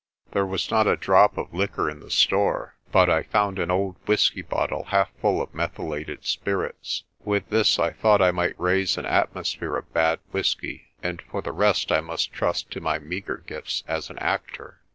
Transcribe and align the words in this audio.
There 0.31 0.47
was 0.47 0.71
not 0.71 0.87
a 0.87 0.95
drop 0.97 1.37
of 1.37 1.53
liquor 1.53 1.87
in 1.87 1.99
the 1.99 2.09
store, 2.09 2.73
but 2.91 3.07
I 3.07 3.21
found 3.21 3.59
an 3.59 3.69
old 3.69 3.97
whisky 4.07 4.41
bottle 4.41 4.85
half 4.85 5.11
full 5.21 5.39
of 5.39 5.53
methylated 5.53 6.25
spirits. 6.25 7.03
With 7.23 7.51
this 7.51 7.77
I 7.77 7.91
thought 7.91 8.19
I 8.19 8.31
might 8.31 8.59
raise 8.59 8.97
an 8.97 9.05
atmosphere 9.05 9.77
of 9.77 9.93
bad 9.93 10.19
whisky, 10.31 10.87
and 11.03 11.21
for 11.29 11.43
the 11.43 11.51
rest 11.51 11.91
I 11.91 12.01
must 12.01 12.33
trust 12.33 12.71
to 12.71 12.81
my 12.81 12.97
meagre 12.97 13.43
gifts 13.45 13.83
as 13.87 14.09
an 14.09 14.17
actor. 14.17 14.79